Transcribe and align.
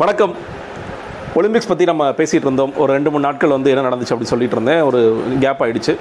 வணக்கம். 0.00 0.34
ஒலிம்பிக்ஸ் 1.38 1.68
பற்றி 1.68 1.84
நம்ம 1.84 2.10
பேசிகிட்டு 2.18 2.46
இருந்தோம். 2.46 2.72
ஒரு 2.76 2.90
ரெண்டு 2.92 3.10
மூணு 3.10 3.22
நாட்கள் 3.26 3.54
வந்து 3.54 3.70
என்ன 3.70 3.82
நடந்துச்சு 3.88 4.12
அப்படின்னு 4.14 4.32
சொல்லிட்டு 4.32 4.56
இருந்தேன். 4.56 4.82
ஒரு 4.88 5.00
கேப் 5.40 5.62
ஆகிடுச்சு 5.62 5.92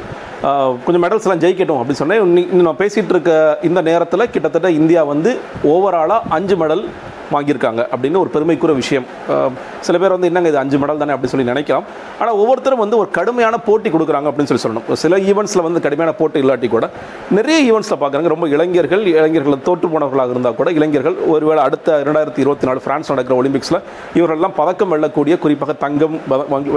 கொஞ்சம் 0.86 1.04
மெடல்ஸ் 1.04 1.26
எல்லாம் 1.26 1.42
ஜெயிக்கட்டும் 1.44 1.80
அப்படின்னு 1.80 2.02
சொன்னேன். 2.02 2.20
இன்னும் 2.38 2.68
நான் 2.68 2.82
பேசிகிட்டு 2.84 3.14
இருக்க 3.16 3.32
இந்த 3.70 3.82
நேரத்தில் 3.90 4.30
கிட்டத்தட்ட 4.30 4.72
இந்தியா 4.80 5.04
வந்து 5.14 5.32
ஓவராலாக 5.64 6.20
அஞ்சு 6.38 6.56
மெடல் 6.62 6.84
வாங்கியிருக்காங்க 7.36 7.82
அப்படின்னு 7.94 8.22
ஒரு 8.24 8.32
பெருமைக்குற 8.36 8.74
விஷயம். 8.82 9.06
சில 9.88 9.96
பேர் 10.02 10.16
வந்து 10.16 10.30
என்னங்க 10.32 10.50
இது 10.54 10.62
அஞ்சு 10.64 10.78
மெடல் 10.84 11.02
தானே 11.04 11.14
அப்படின்னு 11.16 11.34
சொல்லி 11.34 11.50
நினைக்கலாம். 11.52 11.86
ஆனால் 12.22 12.38
ஒவ்வொருத்தரும் 12.42 12.82
வந்து 12.84 12.98
ஒரு 13.02 13.10
கடுமையான 13.18 13.56
போட்டி 13.68 13.90
கொடுக்குறாங்க 13.96 14.28
அப்படின்னு 14.32 14.52
சொல்லி 14.52 14.66
சொல்லணும். 14.66 14.88
சில 15.04 15.20
ஈவெண்ட்ஸில் 15.30 15.66
வந்து 15.68 15.84
கடுமையான 15.86 16.14
போட்டி 16.22 16.42
இல்லாட்டி 16.44 16.70
கூட 16.76 16.86
நிறைய 17.38 17.58
ஈவெண்ட்ஸில் 17.70 18.00
பார்க்குறாங்க 18.04 18.34
ரொம்ப 18.36 18.48
இளைஞர்கள் 18.56 19.04
இளைஞர்கள் 19.18 19.64
தோற்று 19.68 19.88
போனவர்களாக 19.94 20.34
இருந்தால் 20.36 20.58
கூட 20.60 20.70
இளைஞர்கள் 20.78 21.18
ஒருவேளை 21.34 21.62
அடுத்த 21.68 21.98
இரண்டாயிரத்தி 22.06 22.42
இருபத்தி 22.46 22.68
நாலு 22.70 22.80
ஃப்ரான்ஸ் 22.86 23.12
நடக்கிற 23.14 23.36
ஒலிம்பிக்ஸில் 23.42 23.80
இவர்கள்லாம் 24.20 24.56
பதக்கம் 24.62 24.92
வெல்லக்கூடிய 24.94 25.36
குறிப்பாக 25.46 25.76
தங்கம் 25.86 26.16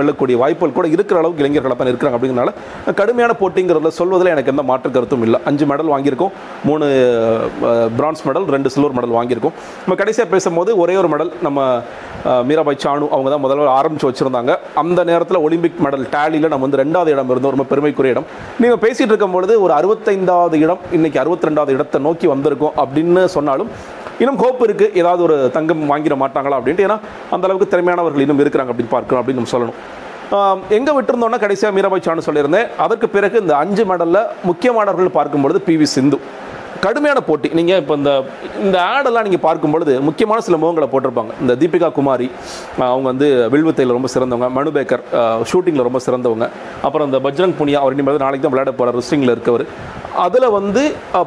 வெல்லக்கூடிய 0.01 0.37
வாய்ப்புகள் 0.43 0.77
கூட 0.79 0.89
இருக்கிற 0.97 1.19
அளவுக்கு 1.23 1.45
இளைஞர்களாக 1.45 1.79
தான் 1.81 1.91
இருக்கிறாங்க 1.93 2.17
அப்படிங்கிறனால 2.19 2.53
கடுமையான 3.01 3.35
போட்டிங்கிறதுல 3.43 3.93
சொல்வதில் 4.01 4.33
எனக்கு 4.35 4.53
எந்த 4.55 4.65
மாற்று 4.71 4.95
கருத்தும் 4.97 5.25
இல்லை. 5.27 5.41
அஞ்சு 5.51 5.65
மெடல் 5.73 5.93
வாங்கியிருக்கோம் 5.95 6.33
மூணு 6.69 6.87
பிரான்ஸ் 7.99 8.23
மெடல் 8.29 8.47
ரெண்டு 8.57 8.73
சில்வர் 8.75 8.97
மெடல் 8.99 9.17
வாங்கியிருக்கோம். 9.19 9.55
நம்ம 9.85 9.97
கடைசியாக 10.03 10.29
பேசும்போது 10.41 10.71
ஒரே 10.83 10.95
ஒரு 11.01 11.09
மெடல் 11.13 11.31
நம்ம 11.47 11.61
மீராபாய் 12.49 12.81
சானு 12.83 13.07
அவங்க 13.15 13.29
தான் 13.33 13.43
முதல்ல 13.45 13.71
ஆரம்பிச்சு 13.79 14.09
வச்சிருந்தாங்க. 14.09 14.53
அந்த 14.83 15.01
நேரத்தில் 15.11 15.39
ஒலிம்பிக் 15.47 15.81
மெடல் 15.85 16.05
டேலியில் 16.15 16.51
நம்ம 16.53 16.65
வந்து 16.67 16.81
ரெண்டாவது 16.83 17.11
இடம் 17.15 17.31
இருந்தோம். 17.33 17.55
ரொம்ப 17.55 17.67
பெருமைக்குரிய 17.71 18.15
இடம். 18.15 18.27
நீங்கள் 18.63 18.83
பேசிட்டு 18.85 19.11
இருக்கும் 19.13 19.35
பொழுது 19.37 19.55
ஒரு 19.65 19.73
அறுபத்தைந்தாவது 19.79 20.57
இடம் 20.65 20.83
இன்னைக்கு 20.97 21.21
அறுபத்தி 21.23 21.49
ரெண்டாவது 21.49 21.75
இடத்தை 21.77 22.01
நோக்கி 22.07 22.29
வந்திருக்கோம் 22.35 22.77
அப்படின்னு 22.83 23.25
சொன்னாலும் 23.37 23.71
இன்னும் 24.23 24.41
கோப்பு 24.43 24.65
இருக்கு. 24.69 24.87
ஏதாவது 25.01 25.23
ஒரு 25.29 25.37
தங்கம் 25.57 25.89
வாங்கிட 25.93 26.17
மாட்டாங்களா 26.23 26.59
அப்படின்ட்டு. 26.61 26.87
ஏன்னா 26.89 26.99
அந்த 27.35 27.45
அளவுக்கு 27.49 27.73
திறமையானவர்கள் 27.75 28.25
இன்னும் 28.27 28.43
இருக்கிறாங்க 28.45 28.73
அப்படின்னு 28.75 28.95
பார்க்கணும் 28.97 29.23
அப்படின்னு 29.23 29.41
நம்ம 29.41 29.55
சொல்லணும். 29.57 29.79
எங்கே 30.79 30.93
எங்க 30.99 31.39
கடைசியாக 31.45 31.75
மீராபாய் 31.77 32.07
சானு 32.09 32.27
சொல்லியிருந்தேன். 32.29 32.69
அதற்கு 32.85 33.09
பிறகு 33.17 33.37
இந்த 33.45 33.55
அஞ்சு 33.63 33.85
மெடலில் 33.93 34.23
முக்கியமானவர்கள் 34.51 35.17
பார்க்கும்பொழுது 35.19 35.61
பி 35.69 35.77
வி 35.81 35.89
சிந்து. 35.97 36.19
கடுமையான 36.85 37.19
போட்டி. 37.29 37.49
நீங்கள் 37.59 37.81
இப்போ 37.83 37.95
இந்த 38.01 38.13
இந்த 38.65 38.77
ஆடெல்லாம் 38.93 39.27
நீங்கள் 39.29 39.45
பார்க்கும் 39.47 39.75
பொழுது 39.75 39.95
முக்கியமான 40.09 40.43
சில 40.49 40.57
முகங்களை 40.63 40.89
போட்டிருப்பாங்க. 40.95 41.33
இந்த 41.43 41.55
தீபிகா 41.63 41.89
குமாரி 41.99 42.29
அவங்க 42.91 43.07
வந்து 43.13 43.29
வில்வித்தையில் 43.55 43.97
ரொம்ப 43.99 44.11
சிறந்தவங்க. 44.15 44.49
மனு 44.59 44.73
பேக்கர் 44.77 45.05
ஷூட்டிங்கில் 45.53 45.87
ரொம்ப 45.89 46.03
சிறந்தவங்க. 46.07 46.49
அப்புறம் 46.89 47.09
இந்த 47.11 47.21
பஜ்ரங் 47.29 47.57
புனியா 47.61 47.81
அவர் 47.85 47.97
இனிமேல் 47.97 48.25
நாளைக்கு 48.27 48.45
தான் 48.47 48.55
விளையாட 48.57 48.75
போகிறார் 48.81 48.99
ரிஸ்டிங்கில் 49.01 49.35
இருக்கவர். 49.37 49.67
அதில் 50.27 50.55
வந்து 50.59 50.83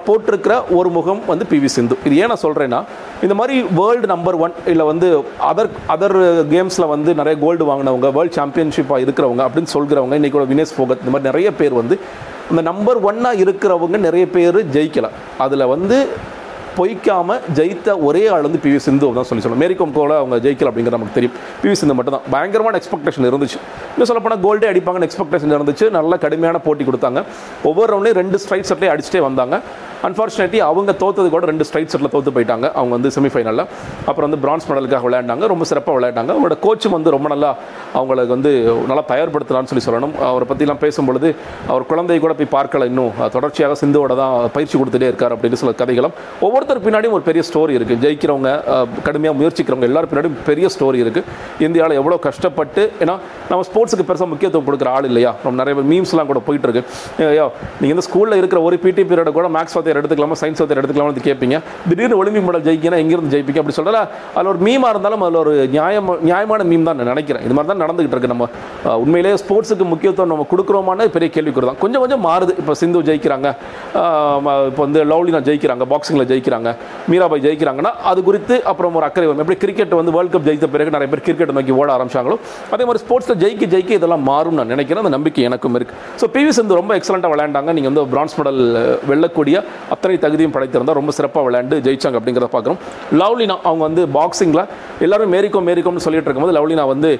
போட்டிருக்கிற 0.07 0.53
ஒரு 0.77 0.89
முகம் 0.95 1.21
வந்து 1.31 1.45
பி 1.51 1.57
வி 1.63 1.69
சிந்து. 1.75 1.95
இது 2.07 2.15
ஏன் 2.21 2.31
நான் 2.31 2.43
சொல்கிறேன்னா 2.45 2.79
இந்த 3.25 3.35
மாதிரி 3.39 3.55
வேர்ல்டு 3.79 4.07
நம்பர் 4.13 4.37
ஒன் 4.45 4.55
இல்லை 4.71 4.85
வந்து 4.91 5.07
அதர் 5.51 5.69
அதர் 5.93 6.17
கேம்ஸில் 6.53 6.91
வந்து 6.93 7.13
நிறைய 7.19 7.35
கோல்டு 7.43 7.63
வாங்கினவங்க 7.69 8.09
வேர்ல்டு 8.17 8.37
சாம்பியன்ஷிப்பாக 8.39 9.03
இருக்கிறவங்க 9.05 9.43
அப்படின்னு 9.47 9.73
சொல்கிறவங்க 9.75 10.19
இன்றைக்கி 10.19 10.37
கூட 10.37 10.47
வினேஷ் 10.53 10.77
போகத் 10.79 11.03
இந்த 11.03 11.13
மாதிரி 11.13 11.29
நிறைய 11.31 11.51
பேர் 11.61 11.79
வந்து 11.81 11.97
அந்த 12.49 12.61
நம்பர் 12.61 12.99
ஒன்னாக 13.03 13.41
இருக்கிறவங்க 13.43 13.97
நிறைய 13.97 14.25
பேர் 14.27 14.59
ஜெயிக்கலாம் 14.71 15.17
அதில் 15.37 15.65
வந்து 15.65 15.97
பொய்க்காம 16.77 17.37
ஜெயித்த 17.59 17.95
ஒரே 18.07 18.23
ஆள் 18.33 18.45
வந்து 18.47 18.61
பிவி 18.65 18.79
சிந்து 18.87 19.07
தான் 19.19 19.27
சொல்லி 19.29 19.43
சொல்லணும். 19.43 19.63
மேரிகோம் 19.63 19.93
கோல 19.97 20.17
அவங்க 20.21 20.37
ஜெயிக்கல 20.45 20.69
அப்படிங்கிற 20.71 20.93
நமக்கு 20.97 21.17
தெரியும். 21.19 21.35
பிவி 21.63 21.75
சிந்து 21.81 21.97
மட்டும் 21.99 22.15
தான். 22.17 22.27
பயங்கரமான 22.35 22.79
எக்ஸ்பெக்டேஷன் 22.81 23.29
இருந்துச்சு. 23.31 23.59
இன்னும் 23.93 24.09
சொல்லப்போனால் 24.11 24.43
கோல்டே 24.45 24.69
அடிப்பாங்கன்னு 24.73 25.07
எக்ஸ்பெக்டேஷன் 25.09 25.55
இருந்துச்சு. 25.59 25.87
நல்ல 25.99 26.17
கடுமையான 26.25 26.59
போட்டி 26.67 26.85
கொடுத்தாங்க. 26.89 27.21
ஒவ்வொரு 27.71 27.89
ரவுண்ட்லேயும் 27.93 28.21
ரெண்டு 28.21 28.39
ஸ்ட்ரைட் 28.43 28.69
செட்லேயே 28.71 28.93
அடிச்சுட்டே 28.93 29.23
வந்தாங்க. 29.29 29.57
அன்ஃபார்ச்சுனேட்லி 30.07 30.59
அவங்க 30.69 30.91
தோத்தது 31.01 31.27
கூட 31.33 31.43
ரெண்டு 31.49 31.65
ஸ்ட்ரைட் 31.67 31.91
செட்டில் 31.91 32.11
தோற்று 32.13 32.31
போயிட்டாங்க. 32.37 32.65
அவங்க 32.79 32.93
வந்து 32.97 33.11
செமிஃபைனலில் 33.17 33.63
அப்புறம் 34.09 34.25
வந்து 34.27 34.39
பிரான்ஸ் 34.45 34.65
மெடலுக்காக 34.69 35.03
விளையாண்டாங்க. 35.07 35.45
ரொம்ப 35.51 35.65
சிறப்பாக 35.69 35.95
விளையாண்டாங்க. 35.97 36.31
அவங்களோட 36.33 36.55
கோச்சும் 36.65 36.95
வந்து 36.97 37.13
ரொம்ப 37.15 37.27
நல்லா 37.33 37.51
அவங்களுக்கு 37.99 38.33
வந்து 38.35 38.51
நல்லா 38.89 39.03
தயார்படுத்தலாம்னு 39.11 39.71
சொல்லி 39.71 39.85
சொல்லணும். 39.87 40.15
அவரை 40.29 40.47
பற்றிலாம் 40.49 40.81
பேசும்பொழுது 40.83 41.29
அவர் 41.71 41.85
குழந்தையை 41.91 42.19
கூட 42.25 42.35
போய் 42.39 42.51
பார்க்கல 42.57 42.89
இன்னும். 42.91 43.13
தொடர்ச்சியாக 43.37 43.77
சிந்துவோட 43.83 44.15
தான் 44.21 44.35
பயிற்சி 44.57 44.75
கொடுத்துட்டே 44.81 45.09
இருக்கார் 45.11 45.35
அப்படின்னு 45.37 45.61
சில 45.61 45.73
கதைகளும். 45.83 46.15
ஒவ்வொரு 46.47 46.62
ஒவ்வொருத்தர் 46.63 46.85
பின்னாடியும் 46.85 47.15
ஒரு 47.17 47.23
பெரிய 47.27 47.41
ஸ்டோரி 47.47 47.73
இருக்குது 47.77 48.01
ஜெயிக்கிறவங்க 48.03 48.49
கடுமையாக 49.05 49.35
முயற்சிக்கிறவங்க 49.39 49.85
எல்லாரும் 49.89 50.09
பின்னாடியும் 50.11 50.37
பெரிய 50.49 50.65
ஸ்டோரி 50.75 50.99
இருக்குது 51.03 51.31
இந்தியாவில் 51.65 51.97
எவ்வளோ 52.01 52.17
கஷ்டப்பட்டு 52.25 52.81
ஏன்னா 53.03 53.15
நம்ம 53.49 53.61
ஸ்போர்ட்ஸுக்கு 53.69 54.05
பெருசாக 54.09 54.27
முக்கியத்துவம் 54.33 54.67
கொடுக்குற 54.67 54.89
ஆள் 54.97 55.07
இல்லையா? 55.09 55.31
நம்ம 55.43 55.55
நிறைய 55.61 55.83
மீம்ஸ்லாம் 55.91 56.29
கூட 56.31 56.41
போயிட்டு 56.47 56.83
ஐயோ 57.31 57.47
நீங்கள் 57.79 57.95
இந்த 57.95 58.03
ஸ்கூலில் 58.07 58.37
இருக்கிற 58.41 58.59
ஒரு 58.67 58.77
பிடி 58.83 59.03
பீரியட் 59.09 59.31
கூட 59.39 59.49
மேக்ஸ் 59.55 59.75
வாத்தியார் 59.77 59.99
எடுத்துக்கலாமா 60.01 60.37
சயின்ஸ் 60.41 60.61
வாத்தியார் 60.63 60.81
எடுத்துக்கலாமா 60.81 61.11
வந்து 61.13 61.25
கேட்பீங்க 61.27 61.57
திடீர்னு 61.89 62.19
ஒலிம்பிக் 62.21 62.47
மெடல் 62.47 62.65
ஜெயிக்கினா 62.69 62.99
எங்கேருந்து 63.03 63.33
ஜெயிப்பீங்க 63.35 63.61
அப்படி 63.63 63.77
சொல்லல 63.79 64.01
அதில் 64.37 64.51
ஒரு 64.53 64.61
மீமாக 64.67 64.93
இருந்தாலும் 64.95 65.25
அதில் 65.27 65.41
ஒரு 65.43 65.53
நியாயம் 65.75 66.09
நியாயமான 66.29 66.63
மீம் 66.71 66.87
தான் 66.89 66.99
நான் 67.01 67.11
நினைக்கிறேன். 67.13 67.43
இது 67.47 67.55
மாதிரி 67.57 67.71
தான் 67.73 67.83
நடந்துகிட்டு 67.85 68.15
இருக்கு 68.17 68.33
நம்ம 68.33 68.47
உண்மையிலேயே 69.03 69.41
ஸ்போர்ட்ஸுக்கு 69.43 69.87
முக்கியத்துவம் 69.93 70.31
நம்ம 70.33 70.47
கொடுக்குறோமான 70.53 71.09
பெரிய 71.17 71.29
கேள்விக்குறதான் 71.37 71.81
கொஞ்சம் 71.83 72.03
கொஞ்சம் 72.05 72.23
மாறுது. 72.29 72.55
இப்போ 72.63 72.73
சிந்து 72.83 73.05
ஜெயிக்கிறாங்க 73.11 73.47
இப்போ 74.71 74.81
வந்து 74.87 74.99
லவ்லினா 75.11 75.39
ஜெயிக்கிறாங்க 75.49 75.83
பாக்ஸிங்கில் 75.93 76.27
ஜெயிக்கிறாங்க. 76.31 76.51
ஜெயிக்கிறாங்க. 76.53 76.71
மீராபாய் 77.11 77.43
ஜெயிக்கிறாங்கன்னா 77.45 77.91
அது 78.09 78.19
குறித்து 78.29 78.55
அப்புறம் 78.71 78.95
ஒரு 78.99 79.05
அக்கறை 79.07 79.25
வரும். 79.27 79.41
எப்படி 79.43 79.57
கிரிக்கெட் 79.63 79.93
வந்து 79.99 80.11
வேர்ல்டு 80.15 80.33
கப் 80.33 80.45
ஜெயித்த 80.47 80.67
பிறகு 80.73 80.93
நிறைய 80.95 81.09
பேர் 81.13 81.23
கிரிக்கெட் 81.27 81.53
நோக்கி 81.57 81.73
ஓட 81.81 81.89
ஆரம்பிச்சாங்களோ 81.97 82.37
அதே 82.73 82.83
மாதிரி 82.87 83.01
ஸ்போர்ட்ஸில் 83.03 83.39
ஜெயிக்க 83.43 83.69
ஜெயிக்க 83.73 83.91
இதெல்லாம் 83.99 84.23
மாறும் 84.31 84.57
நான் 84.59 84.71
நினைக்கிறேன். 84.73 85.01
அந்த 85.03 85.13
நம்பிக்கை 85.17 85.43
எனக்கும் 85.49 85.77
இருக்கு. 85.79 85.95
ஸோ 86.21 86.27
பிவி 86.35 86.51
சிந்து 86.57 86.79
ரொம்ப 86.81 86.93
எக்ஸலண்ட்டாக 86.99 87.31
விளையாண்டாங்க. 87.33 87.69
நீங்கள் 87.77 87.91
வந்து 87.91 88.03
பிரான்ஸ் 88.13 88.35
மெடல் 88.39 88.61
வெல்லக்கூடிய 89.11 89.55
அத்தனை 89.95 90.17
தகுதியும் 90.25 90.55
படைத்திருந்தால் 90.57 90.99
ரொம்ப 90.99 91.13
சிறப்பாக 91.19 91.45
விளையாண்டு 91.47 91.77
ஜெயிச்சாங்க 91.87 92.17
அப்படிங்கிறத 92.19 92.49
பார்க்குறோம் 92.55 92.79
லவ்லினா 93.21 93.57
அவங்க 93.69 93.83
வந்து 93.89 94.03
பாக்ஸிங்கில் 94.17 94.63
எல்லாரும் 95.05 95.31
மேரிக்கோம் 95.35 95.67
மேரிக்கோம்னு 95.69 96.05
சொல்லிட்டு 96.07 96.29
இருக்கும்போது 96.29 96.57
லவ்லினா 96.59 96.85
வந்து 96.93 97.11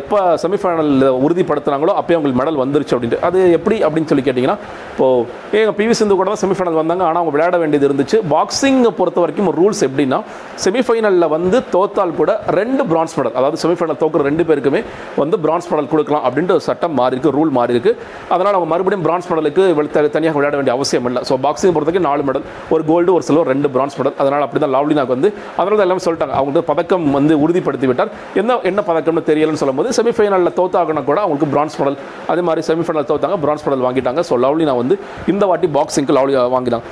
எப்போ 0.00 0.18
செமிஃபைனலில் 0.44 1.06
உறுதிப்படுத்துனாங்களோ 1.26 1.94
அப்பயே 2.00 2.16
அவங்களுக்கு 2.18 2.40
மெடல் 2.42 2.60
வந்துருச்சு 2.64 2.94
அப்படின்ட்டு. 2.96 3.22
அது 3.28 3.38
எப்படி 3.58 3.76
அப்படின்னு 3.86 4.10
சொல்லி 4.12 4.24
கேட்டிங்கன்னா 4.26 4.58
இப்போது 4.92 5.58
ஏங்க 5.60 5.72
பிவி 5.80 5.94
சிந்து 6.00 6.18
கூட 6.20 6.28
தான் 6.32 6.42
செமிஃபைனல் 6.44 6.80
வந்தாங்க. 6.82 7.04
ஆனால் 7.08 7.20
அவங்க 7.20 7.34
விளையாட 7.36 7.56
வேண்டியது 7.62 7.88
இருந்துச்சு. 7.88 8.18
பாக்ஸ் 8.34 8.63
பாக்ஸிங்கை 8.64 8.90
பொறுத்த 8.98 9.18
வரைக்கும் 9.22 9.48
ரூல்ஸ் 9.58 9.80
எப்படின்னா 9.86 10.18
செமிஃபைனலில் 10.64 11.26
வந்து 11.34 11.56
தோத்தால் 11.72 12.12
கூட 12.20 12.30
ரெண்டு 12.58 12.82
பிரான்ஸ் 12.90 13.14
மெடல் 13.16 13.34
அதாவது 13.38 13.56
செமிஃபைனல் 13.62 13.98
தோக்குற 14.02 14.22
ரெண்டு 14.28 14.44
பேருக்குமே 14.48 14.80
வந்து 15.20 15.36
பிரான்ஸ் 15.44 15.68
மெடல் 15.70 15.88
கொடுக்கலாம் 15.92 16.24
அப்படின்ற 16.28 16.52
ஒரு 16.58 16.64
சட்டம் 16.68 16.94
மாறி 16.98 17.12
இருக்குது 17.14 17.34
ரூல் 17.38 17.52
மாறி 17.56 17.74
இருக்கு. 17.74 17.92
அதனால் 18.34 18.56
அவங்க 18.56 18.68
மறுபடியும் 18.72 19.04
பிரான்ஸ் 19.06 19.28
மெடலுக்கு 19.30 20.06
தனியாக 20.16 20.34
விளையாட 20.38 20.54
வேண்டிய 20.60 20.74
அவசியம் 20.76 21.08
இல்லை. 21.10 21.22
ஸோ 21.30 21.36
பாக்ஸிங் 21.46 21.74
பொறுத்தவரைக்கும் 21.76 22.06
நாலு 22.08 22.24
மெடல் 22.28 22.46
ஒரு 22.76 22.84
கோல்டு 22.90 23.12
ஒரு 23.16 23.26
சில்வர் 23.28 23.50
ரெண்டு 23.54 23.70
பிரான்ஸ் 23.74 23.96
மெடல் 24.00 24.16
அதனால் 24.24 24.44
அப்படி 24.46 24.62
தான் 24.64 24.74
லாவ்லினாக்கு 24.76 25.14
வந்து 25.16 25.30
அதனால 25.58 25.76
தான் 25.80 25.86
எல்லாமே 25.88 26.04
சொல்லிட்டாங்க. 26.06 26.36
அவங்க 26.38 26.50
வந்து 26.52 26.64
பதக்கம் 26.70 27.06
வந்து 27.18 27.36
உறுதிப்படுத்தி 27.46 27.88
விட்டார். 27.92 28.12
என்ன 28.42 28.58
என்ன 28.72 28.82
பதக்கம்னு 28.90 29.24
தெரியலன்னு 29.30 29.62
சொல்லும்போது 29.64 29.90
செமிஃபைனலில் 29.98 30.56
தோத்தாகனா 30.60 31.04
கூட 31.10 31.20
அவங்களுக்கு 31.26 31.50
பிரான்ஸ் 31.56 31.78
மெடல் 31.82 31.98
அதே 32.34 32.44
மாதிரி 32.50 32.64
செமிஃபைனல் 32.70 33.10
தோத்தாங்க 33.12 33.38
பிரான்ஸ் 33.44 33.66
மெடல் 33.68 33.84
வாங்கிட்டாங்க. 33.88 34.22
ஸோ 34.30 34.40
லவ்லினா 34.46 34.76
வந்து 34.82 34.96
இந்த 35.34 35.44
வாட்டி 35.52 35.70
பாக்ஸிங்க்கு 35.78 36.16
லவ்லி 36.20 36.36
வாங்கினாங்க. 36.56 36.86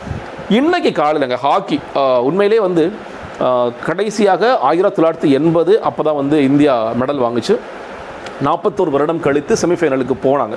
இன்னைக்கு 0.58 0.90
காலையிலங்க 0.96 1.36
ஹாக்கி 1.44 1.76
உண்மையிலே 1.96 2.04
உண்மையிலேயே 2.28 2.62
வந்து 2.64 2.84
கடைசியாக 3.88 4.42
ஆயிரத்தி 4.68 4.96
தொள்ளாயிரத்தி 4.96 5.28
எண்பது 5.38 5.72
அப்போ 5.88 6.02
தான் 6.02 6.18
வந்து 6.18 6.36
இந்தியா 6.48 6.74
மெடல் 7.00 7.22
வாங்குச்சு. 7.24 7.54
நாற்பத்தோரு 8.44 8.90
வருடம் 8.90 9.20
கழித்து 9.20 9.56
செமிஃபைனலுக்கு 9.62 10.16
போனாங்க. 10.22 10.56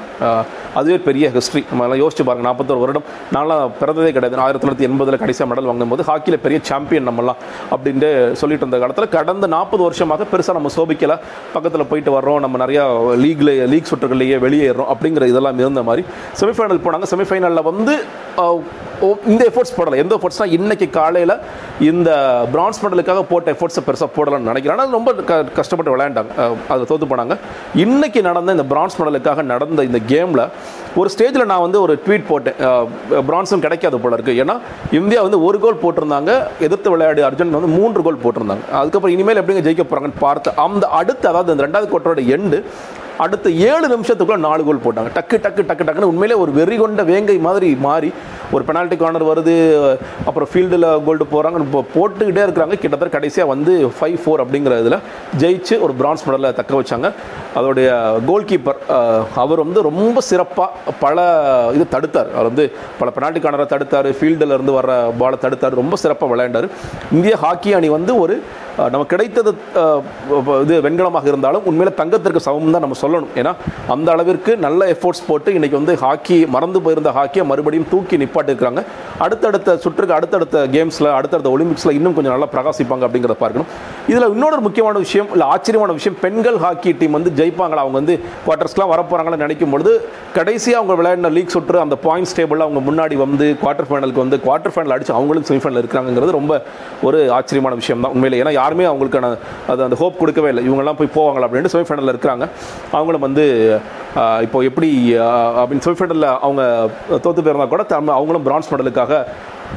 அதுவே 0.74 0.98
பெரிய 0.98 1.30
ஹிஸ்ட்ரி 1.30 1.66
நம்ம 1.70 1.88
எல்லாம் 1.88 2.10
யோசிச்சு 2.10 2.24
பாருங்கள் 2.24 2.52
நாற்பத்தோரு 2.52 2.80
வருடம். 2.80 3.04
நான்லாம் 3.34 3.72
பிறந்ததே 3.80 4.12
கிடையாது. 4.12 4.38
ஆயிரத்தி 4.38 4.68
தொள்ளாயிரத்தி 4.68 4.90
எண்பதில் 4.90 5.18
கடைசியாக 5.18 5.56
மெடல் 5.56 5.66
வாங்கும்போது 5.66 6.04
ஹாக்கியில் 6.04 6.40
பெரிய 6.42 6.60
சாம்பியன் 6.64 7.08
நம்மலாம் 7.08 7.36
அப்படின்ட்டு 7.72 8.32
சொல்லிட்டு 8.32 8.68
இருந்த 8.68 8.80
காலத்தில் 8.80 9.10
கடந்த 9.10 9.48
நாற்பது 9.48 9.84
வருஷமாக 9.84 10.26
பெருசாக 10.32 10.52
நம்ம 10.52 10.70
சோபிக்கலை. 10.76 11.20
பக்கத்தில் 11.54 11.86
போயிட்டு 11.86 12.20
வர்றோம் 12.20 12.40
நம்ம 12.40 12.66
நிறையா 12.66 12.80
லீக்ல 13.16 13.68
லீக் 13.68 13.88
சுற்றுகள்லேயே 13.90 14.44
வெளியேறோம் 14.46 14.96
அப்படிங்கிற 14.96 15.28
இதெல்லாம் 15.28 15.60
இருந்த 15.60 15.84
மாதிரி 15.84 16.08
செமிஃபைனல் 16.40 16.80
போனாங்க. 16.86 17.04
செமிஃபைனலில் 17.16 17.64
வந்து 17.64 18.04
ஓ- 19.00 19.18
இந்த 19.26 19.52
எஃபோர்ட்ஸ் 19.54 19.80
போடலை. 19.80 19.96
எந்த 19.96 20.18
எஃபோர்ட்ஸ்னால் 20.18 20.42
இன்றைக்கி 20.42 20.90
காலையில் 20.90 21.32
இந்த 21.80 22.42
பிரான்ஸ் 22.52 22.86
மெடலுக்காக 22.86 23.22
போட்ட 23.22 23.52
எஃபோர்ட்ஸை 23.52 23.88
பெருசாக 23.88 24.10
போடலாம்னு 24.16 24.40
நினைக்கிறேன். 24.40 24.80
ஆனால் 24.80 24.92
ரொம்ப 24.92 25.14
க- 25.14 25.44
கஷ்டப்பட்டு 25.44 25.98
விளையாண்டாங்க. 25.98 26.56
அதை 26.70 26.86
தோற்று 26.86 27.06
போனாங்க. 27.06 27.38
இன்னைக்கு 27.84 28.20
நடந்த 28.28 28.54
இந்த 28.56 28.66
பிரான்ஸ் 28.72 28.98
மெடலுக்காக 29.00 29.44
நடந்த 29.52 29.84
இந்த 29.88 30.00
கேமில் 30.12 30.42
ஒரு 31.00 31.10
ஸ்டேஜில் 31.14 31.50
நான் 31.52 31.64
வந்து 31.66 31.80
ஒரு 31.86 31.94
ட்வீட் 32.04 32.28
போட்டேன். 32.30 32.60
பிரான்ஸும் 33.30 33.64
கிடைக்காது 33.66 33.98
போல 34.04 34.18
இருக்குது 34.18 34.40
ஏன்னா 34.44 34.56
இந்தியா 35.00 35.22
வந்து 35.28 35.40
ஒரு 35.48 35.58
கோல் 35.64 35.82
போட்டிருந்தாங்க. 35.84 36.32
எதிர்த்து 36.68 36.94
விளையாடி 36.94 37.24
அர்ஜென்ட் 37.30 37.58
வந்து 37.58 37.72
மூன்று 37.78 38.06
கோல் 38.08 38.22
போட்டிருந்தாங்க. 38.26 38.66
அதுக்கப்புறம் 38.82 39.16
இனிமேல் 39.16 39.42
எப்படிங்க 39.42 39.64
ஜெயிக்க 39.68 39.86
போகிறாங்கன்னு 39.86 40.24
பார்த்து 40.26 40.56
அந்த 40.66 40.86
அடுத்து 41.00 41.28
அதாவது 41.32 41.54
இந்த 41.56 41.66
ரெண்டாவது 41.68 41.92
கோட்டரோட 41.94 42.24
எண்டு 42.38 42.60
அடுத்த 43.24 43.48
ஏழு 43.70 43.88
நிமிஷத்துக்குள்ள 43.94 44.38
நாலு 44.46 44.62
கோல் 44.68 44.82
போட்டாங்க. 44.86 45.10
டக்கு 45.18 45.38
டக்கு 45.46 45.62
டக்கு 45.70 45.86
டக்குன்னு 45.88 46.12
உண்மையிலே 46.12 46.36
ஒரு 46.44 46.52
வெறி 46.58 46.76
கொண்ட 46.82 47.04
வேங்கை 47.10 47.38
மாதிரி 47.48 47.70
மாறி 47.86 48.10
ஒரு 48.56 48.64
பெனால்ட்டி 48.68 48.96
கார்னர் 49.02 49.26
வருது 49.30 49.54
அப்புறம் 50.28 50.50
ஃபீல்டில் 50.52 50.88
கோல்டு 51.06 51.26
போகிறாங்க 51.34 51.62
இப்போ 51.66 51.82
போட்டுக்கிட்டே 51.96 52.44
இருக்கிறாங்க. 52.46 52.76
கிட்டத்தட்ட 52.84 53.14
கடைசியாக 53.18 53.52
வந்து 53.54 53.74
ஃபைவ் 53.98 54.18
ஃபோர் 54.24 54.44
அப்படிங்கிற 54.44 54.76
இதில் 54.84 55.00
ஜெயிச்சு 55.44 55.78
ஒரு 55.86 55.96
பிரான்ஸ் 56.02 56.26
மெடலை 56.28 56.52
தக்க 56.60 56.74
வச்சாங்க. 56.80 57.10
அதோடைய 57.60 57.88
கோல் 58.30 58.48
கீப்பர் 58.52 58.82
அவர் 59.46 59.64
வந்து 59.66 59.82
ரொம்ப 59.90 60.22
சிறப்பாக 60.32 60.94
பல 61.06 61.26
இது 61.78 61.88
தடுத்தார். 61.96 62.30
அவர் 62.36 62.50
வந்து 62.52 62.68
பல 63.00 63.10
பெனால்ட்டி 63.18 63.42
கார்னரை 63.46 63.68
தடுத்தார் 63.74 64.10
ஃபீல்டில் 64.20 64.56
இருந்து 64.58 64.76
வர 64.80 65.00
பாலை 65.22 65.40
தடுத்தார். 65.46 65.80
ரொம்ப 65.82 65.98
சிறப்பாக 66.04 66.32
விளையாண்டார். 66.34 66.70
இந்திய 67.18 67.36
ஹாக்கி 67.46 67.74
அணி 67.80 67.90
வந்து 67.98 68.14
ஒரு 68.26 68.38
நமக்கு 68.94 69.14
கிடைத்தது 69.14 69.52
இது 70.64 70.76
வெண்கலமாக 70.86 71.30
இருந்தாலும் 71.32 71.68
உண்மையில் 71.70 71.98
தங்கத்திற்கு 72.00 72.42
சமம் 72.48 72.74
தான் 72.76 72.84
நம்ம 72.86 72.98
சொல்லணும். 73.06 73.32
ஏன்னா 73.42 73.54
அந்த 73.96 74.10
அளவிற்கு 74.16 74.52
நல்ல 74.68 74.88
எஃபோர்ட்ஸ் 74.96 75.26
போட்டு 75.30 75.52
இன்றைக்கி 75.58 75.78
வந்து 75.82 75.96
ஹாக்கி 76.06 76.38
மறந்து 76.56 76.82
போயிருந்த 76.88 77.12
ஹாக்கியை 77.20 77.46
மறுபடியும் 77.52 77.90
தூக்கி 77.94 78.16
நிப்பாட்டிருக்காங்க 78.24 78.84
அடுத்தடுத்த 79.26 79.78
சுற்றுக்கு 79.84 80.18
அடுத்தடுத்த 80.20 80.66
கேம்ஸில் 80.76 81.10
அடுத்தடுத்த 81.18 81.50
ஒலிம்பிக்ஸில் 81.56 81.96
இன்னும் 81.98 82.16
கொஞ்சம் 82.18 82.34
நல்லா 82.36 82.50
பிரகாசிப்பாங்க 82.56 83.04
அப்படிங்கிறத 83.08 83.38
பார்க்கணும். 83.44 83.70
இதில் 84.12 84.28
இன்னொரு 84.36 84.62
முக்கியமான 84.68 84.98
விஷயம் 85.06 85.30
இல்லை 85.36 85.46
ஆச்சரியமான 85.54 85.94
விஷயம் 85.98 86.18
பெண்கள் 86.24 86.58
ஹாக்கி 86.66 86.92
டீம் 87.00 87.16
வந்து 87.18 87.32
ஜெயிப்பாங்களா? 87.40 87.84
அவங்க 87.86 87.98
வந்து 88.02 88.16
குவார்டர்ஸ்லாம் 88.46 88.92
வரப்போகிறாங்கன்னு 88.94 89.44
நினைக்கும் 89.46 89.74
பொழுது 89.76 89.92
கடைசியாக 90.38 90.80
அவங்க 90.82 90.96
விளையாடின 91.02 91.32
லீக் 91.38 91.54
சுற்று 91.56 91.78
அந்த 91.86 91.96
பாயிண்ட்ஸ் 92.06 92.36
டேபிளில் 92.38 92.66
அவங்க 92.68 92.82
முன்னாடி 92.90 93.16
வந்து 93.26 93.46
குவார்ட்டர் 93.62 93.90
ஃபைனலுக்கு 93.90 94.24
வந்து 94.24 94.40
குவார்ட்டர் 94.46 94.74
ஃபைனல் 94.76 94.94
அடிச்சு 94.96 95.14
அவங்களும் 95.18 95.48
செமிஃபைனல் 95.50 95.82
இருக்கிறாங்கிறது 95.82 96.38
ரொம்ப 96.40 96.54
ஒரு 97.08 97.20
ஆச்சரியமான 97.38 97.76
விஷயம் 97.82 98.04
தான் 98.06 98.14
உண்மையில். 98.16 98.38
ஏன்னா 98.42 98.54
யாருமே 98.60 98.86
அவங்களுக்கான 98.92 99.30
அது 99.72 99.86
அந்த 99.88 99.98
ஹோப் 100.02 100.20
கொடுக்கவே 100.22 100.50
இல்லை. 100.54 100.64
இவங்கெல்லாம் 100.68 101.00
போய் 101.02 101.14
போவாங்களா 101.18 101.48
அப்படின்ட்டு 101.48 101.74
செமிஃபைனலில் 101.76 102.14
இருக்கிறாங்க. 102.14 102.48
அவங்களும் 102.96 103.26
வந்து 103.28 103.46
இப்போ 104.44 104.58
எப்படி 104.68 104.90
ஆஹ், 105.24 105.56
அப்படின்னு 105.62 105.86
செமிஃபைனலில் 105.86 106.30
அவங்க 106.40 106.64
தோற்று 107.20 107.42
போயிருந்தா 107.42 107.68
கூட 107.68 107.84
தம் 107.86 108.16
அவங்களும் 108.16 108.46
பிரான்ஸ் 108.46 108.72
மெடலுக்காக 108.72 109.14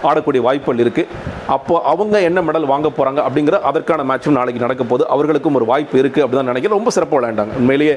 ஆடக்கூடிய 0.05 0.41
வாய்ப்புகள் 0.43 0.83
இருக்குது 0.85 1.13
அப்போ 1.49 1.75
அவங்க 1.85 2.17
என்ன 2.23 2.41
மெடல் 2.43 2.71
வாங்க 2.71 2.89
போகிறாங்க 2.91 3.21
அப்படிங்கிற 3.27 3.59
அதற்கான 3.63 4.05
மேட்சும் 4.05 4.39
நாளைக்கு 4.39 4.65
நடக்க 4.65 4.83
போகுது. 4.85 5.05
அவர்களுக்கும் 5.09 5.55
ஒரு 5.55 5.67
வாய்ப்பு 5.67 5.97
இருக்குது 6.03 6.25
அப்படி 6.25 6.39
தான் 6.39 6.51
நினைக்கிறேன். 6.51 6.79
ரொம்ப 6.79 6.91
சிறப்பாக 6.91 7.19
விளையாண்டாங்க. 7.19 7.55
உண்மையிலேயே 7.61 7.95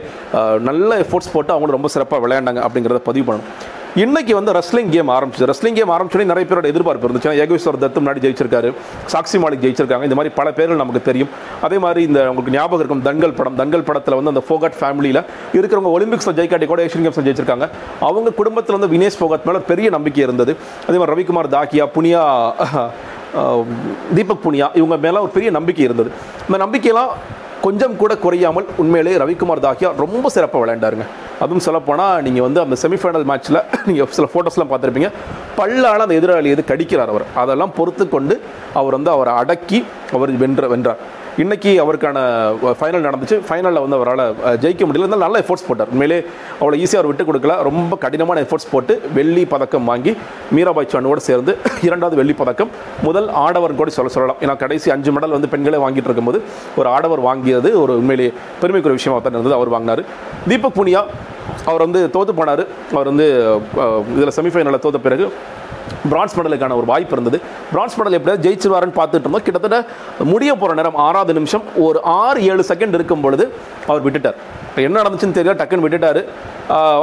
நல்ல 0.69 0.99
எஃபோர்ட்ஸ் 1.03 1.33
போட்டு 1.33 1.53
அவங்களும் 1.53 1.77
ரொம்ப 1.77 1.91
சிறப்பாக 1.95 2.23
விளையாண்டாங்க 2.25 2.61
அப்படிங்கிறத 2.65 3.01
பதிவு 3.09 3.27
பண்ணணும். 3.27 3.49
இன்னைக்கு 3.99 4.33
வந்து 4.37 4.51
ரெஸ்லிங் 4.57 4.91
கேம் 4.91 5.09
ஆரம்பிச்சு 5.13 5.47
ரெஸ்லிங் 5.49 5.77
கேம் 5.77 5.89
ஆரம்பிச்சோடனே 5.93 6.27
நிறைய 6.29 6.45
பேரோட 6.49 6.67
எதிர்பார்ப்பு 6.71 7.07
இருந்துச்சு. 7.07 7.27
ஏன்னா 7.29 7.39
யோகேஸ்வர் 7.39 7.77
தத்து 7.81 8.01
முன்னாடி 8.01 8.21
ஜெயிச்சிருக்காரு. 8.25 8.69
சாக்சி 9.13 9.37
மாலிக் 9.43 9.63
ஜெயிச்சிருக்காங்க. 9.63 10.05
இந்த 10.07 10.17
மாதிரி 10.17 10.33
பல 10.37 10.51
பேர்கள் 10.57 10.79
நமக்கு 10.81 11.01
தெரியும். 11.07 11.29
அதே 11.67 11.77
மாதிரி 11.85 12.01
இந்த 12.09 12.19
உங்களுக்கு 12.29 12.53
ஞாபகம் 12.55 12.79
இருக்கும் 12.81 13.01
தங்கல் 13.07 13.33
படம். 13.39 13.57
தங்கல் 13.61 13.83
படத்தில் 13.89 14.15
வந்து 14.19 14.31
அந்த 14.33 14.43
ஃபோகட் 14.49 14.77
ஃபேமிலியில் 14.81 15.19
இருக்கிறவங்க 15.57 15.91
ஒலிம்பிக்ஸில் 15.95 16.35
ஜெயிக்காட்டி 16.37 16.67
கூட 16.71 16.83
ஏஷியன் 16.85 17.05
கேம்ஸில் 17.05 17.27
ஜெயிச்சிருக்காங்க. 17.27 17.67
அவங்க 18.09 18.31
குடும்பத்தில் 18.39 18.77
வந்து 18.77 18.91
வினேஷ் 18.95 19.19
ஃபோகட் 19.21 19.47
மேலே 19.49 19.61
பெரிய 19.71 19.89
நம்பிக்கை 19.95 20.23
இருந்தது. 20.27 20.55
அதே 20.87 20.97
மாதிரி 21.01 21.13
ரவிக்குமார் 21.13 21.51
தாக்கியா 21.57 21.87
புனியா 21.97 22.21
தீபக் 24.19 24.43
புனியா 24.45 24.69
இவங்க 24.81 24.97
மேலே 25.07 25.17
ஒரு 25.25 25.33
பெரிய 25.35 25.51
நம்பிக்கை 25.57 25.83
இருந்தது. 25.89 26.11
இந்த 26.47 26.59
நம்பிக்கையெல்லாம் 26.65 27.11
கொஞ்சம் 27.67 27.97
கூட 28.03 28.13
குறையாமல் 28.23 28.69
உண்மையிலேயே 28.83 29.19
ரவிக்குமார் 29.25 29.65
தாக்கியா 29.67 29.91
ரொம்ப 30.05 30.29
சிறப்பாக 30.37 30.63
விளையாண்டாருங்க. 30.63 31.07
அதுவும் 31.43 31.63
சொல்லப்போனால் 31.67 32.23
நீங்கள் 32.25 32.45
வந்து 32.47 32.59
அந்த 32.63 32.75
செமிஃபைனல் 32.83 33.27
மேட்ச்சில் 33.31 33.59
நீங்கள் 33.87 34.09
சில 34.17 34.27
ஃபோட்டோஸ்லாம் 34.33 34.71
பார்த்துருப்பீங்க. 34.71 35.09
பல்லான 35.59 36.05
அந்த 36.07 36.15
எதிராளி 36.19 36.51
எது 36.55 36.63
கடிக்கிறார் 36.71 37.11
அவர்? 37.13 37.25
அதெல்லாம் 37.43 37.73
பொறுத்து 37.79 38.05
கொண்டு 38.15 38.35
அவர் 38.79 38.97
வந்து 38.97 39.11
அவரை 39.15 39.33
அடக்கி 39.41 39.79
அவர் 40.17 40.31
வென்ற 40.43 40.67
வென்றார். 40.73 41.01
இன்னைக்கு 41.37 41.71
அவருக்கான 41.83 42.17
ஃபைனல் 42.79 43.05
நடந்துச்சு. 43.07 43.35
ஃபைனலில் 43.49 43.81
வந்து 43.83 43.97
அவரால் 43.97 44.23
ஜெயிக்க 44.63 44.83
முடியல. 44.87 45.03
இருந்தாலும் 45.03 45.25
நல்ல 45.25 45.39
எஃபோர்ட்ஸ் 45.39 45.67
போட்டார். 45.67 45.89
உண்மையிலே 45.91 46.17
அவ்வளோ 46.61 46.77
ஈஸியாக 46.83 46.99
அவர் 46.99 47.09
விட்டு 47.11 47.25
கொடுக்கல. 47.29 47.61
ரொம்ப 47.61 47.97
கடினமான 47.97 48.41
எஃபோர்ட்ஸ் 48.41 48.69
போட்டு 48.71 49.01
வெள்ளி 49.13 49.45
பதக்கம் 49.45 49.83
வாங்கி 49.83 50.17
மீராபாய் 50.55 50.91
சானுவோடு 50.93 51.15
சேர்ந்து 51.15 51.57
இரண்டாவது 51.87 52.15
வெள்ளி 52.15 52.33
பதக்கம். 52.33 52.69
முதல் 53.01 53.29
ஆடவர் 53.29 53.75
கூட 53.75 53.89
சொல்ல 53.89 54.11
சொல்லலாம். 54.11 54.37
ஏன்னா 54.41 54.57
கடைசி 54.57 54.91
அஞ்சு 54.91 55.11
மெடல் 55.11 55.35
வந்து 55.37 55.49
பெண்களே 55.49 55.77
வாங்கிட்டு 55.77 56.09
இருக்கும்போது 56.09 56.41
ஒரு 56.75 56.89
ஆடவர் 56.89 57.23
வாங்கியது 57.29 57.71
ஒரு 57.83 57.95
உண்மையிலேயே 58.01 58.33
பெருமைக்குரிய 58.61 58.97
விஷயமாக 58.99 59.23
தான் 59.23 59.33
இருந்தது. 59.33 59.55
அவர் 59.55 59.69
வாங்கினார். 59.69 60.03
தீபக் 60.47 60.77
புனியா 60.79 61.03
அவர் 61.69 61.85
வந்து 61.87 62.01
தோத்து 62.13 62.33
போனார். 62.39 62.63
அவர் 62.95 63.09
வந்து 63.11 63.27
இதில் 64.15 64.35
செமிஃபைனலில் 64.37 64.83
தோத்த 64.85 65.01
பிறகு 65.07 65.25
பிரான்ஸ் 66.11 66.35
மெடலுக்கான 66.37 66.75
ஒரு 66.79 66.87
வாய்ப்பு 66.91 67.13
இருந்தது. 67.17 67.37
பிரான்ஸ் 67.71 67.95
மெடல் 67.97 68.17
எப்படியாவது 68.17 68.43
ஜெயிச்சிருவாருன்னு 68.45 68.97
பார்த்துட்டு 68.99 69.25
இருந்தோம். 69.25 69.45
கிட்டத்தட்ட 69.47 69.79
முடிய 70.31 70.51
போகிற 70.55 70.75
நேரம் 70.79 70.97
ஆறாவது 71.07 71.33
நிமிஷம் 71.39 71.63
ஒரு 71.87 71.99
ஆறு 72.21 72.39
ஏழு 72.51 72.63
செகண்ட் 72.71 72.97
இருக்கும் 72.99 73.23
பொழுது 73.25 73.45
அவர் 73.87 74.05
விட்டுட்டார். 74.05 74.37
இப்போ 74.71 74.81
என்ன 74.87 74.97
நடந்துச்சுன்னு 75.03 75.35
தெரியல 75.37 75.53
டக்குன்னு 75.59 75.85
விட்டுட்டாரு. 75.85 76.21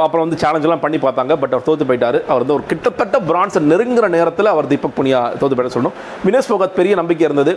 அப்புறம் 0.03 0.23
வந்து 0.25 0.37
சேலஞ்செல்லாம் 0.43 0.81
பண்ணி 0.83 0.97
பார்த்தாங்க. 1.03 1.33
பட் 1.41 1.51
அவர் 1.55 1.65
தோத்து 1.67 1.85
போயிட்டார். 1.89 2.17
அவர் 2.29 2.41
வந்து 2.43 2.55
ஒரு 2.55 2.63
கிட்டத்தட்ட 2.71 3.17
பிரான்ஸை 3.29 3.59
நெருங்குற 3.71 4.05
நேரத்தில் 4.15 4.49
அவர் 4.53 4.69
தீபக் 4.71 4.95
புனியா 4.99 5.19
தோத்து 5.41 5.57
போயிட 5.57 5.71
சொல்லணும். 5.75 5.95
வினேஷ் 6.27 6.49
போகத் 6.53 6.73
பெரிய 6.79 6.93
நம்பிக்கை 6.99 7.25
இருந்தது. 7.27 7.53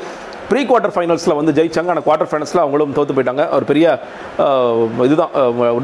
ப்ரீ 0.50 0.60
குவார்ட்டர் 0.70 0.94
ஃபைனல்ஸில் 0.96 1.36
வந்து 1.38 1.54
ஜெயிச்சாங்க. 1.58 1.90
ஆனால் 1.94 2.04
குவார்ட்டர் 2.08 2.30
ஃபைனல்ஸில் 2.32 2.62
அவங்களும் 2.64 2.92
தோத்து 2.98 3.16
போயிட்டாங்க. 3.16 3.46
ஒரு 3.56 3.66
பெரிய 3.70 3.86
இதுதான். 5.06 5.32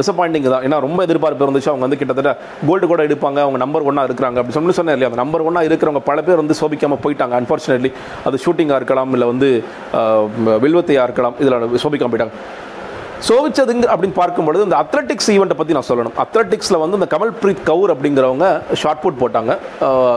டிசப்பாயிண்டிங் 0.03 0.51
தான். 0.55 0.65
ஏன்னா 0.69 0.83
ரொம்ப 0.87 1.01
எதிர்பார்ப்பு 1.09 1.49
இருந்துச்சு. 1.49 1.71
அவங்க 1.73 1.85
வந்து 1.89 2.01
கிட்டத்தட்ட 2.03 2.37
கோல்டு 2.69 2.93
கூட 2.93 3.03
எடுப்பாங்க. 3.09 3.41
அவங்க 3.47 3.61
நம்பர் 3.65 3.89
ஒன்னாக 3.91 4.09
இருக்கிறாங்க. 4.11 4.39
அப்படி 4.43 4.59
சொல்லி 4.61 4.79
சொன்னேன் 4.81 4.97
இல்லையா? 4.99 5.13
அந்த 5.13 5.23
நம்பர் 5.25 5.47
ஒன்றா 5.49 5.65
இருக்கிறவங்க 5.71 6.05
பல 6.13 6.21
பேர் 6.29 6.43
வந்து 6.45 6.61
சோபிக்காமல் 6.63 7.03
போயிட்டாங்க. 7.07 7.35
அன்ஃபார்ச்சுனேட்லி 7.43 7.93
அது 8.31 8.45
ஷூட்டிங்காக 8.47 8.81
இருக்கலாம். 8.83 9.13
இல்லை 9.17 9.29
வந்து 9.35 9.51
வில்வத்தையாக 10.67 11.09
இருக்கலாம். 11.11 11.37
இதில் 11.45 11.83
சோபிக்காமல் 11.87 12.15
போயிட்டாங்க. 12.15 12.37
சோபிச்சதுங்க 13.27 13.87
அப்படின்னு 13.93 14.17
பார்க்கும்பொழுது 14.19 14.65
இந்த 14.67 14.77
அத்லெட்டிக்ஸ் 14.83 15.29
ஈவெண்ட்டை 15.35 15.57
பற்றி 15.61 15.77
நான் 15.77 15.87
சொல்லணும். 15.89 16.15
அத்லட்டிக்ஸில் 16.25 16.79
வந்து 16.83 16.99
இந்த 16.99 17.09
கமல்பிரீத் 17.15 17.63
கவுர் 17.71 17.93
அப்படிங்கிறவங்க 17.95 18.47
ஷார்ட் 18.83 19.03
புட் 19.05 19.19
போட்டாங்க. 19.23 19.53